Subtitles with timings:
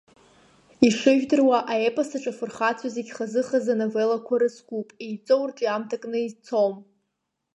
[0.87, 6.73] Ишыжәдыруа, аепосаҿы афырхацәа зегьы хазы-хазы ановеллақәа рызкуп, еидҵоу рҿиамҭакны ицом.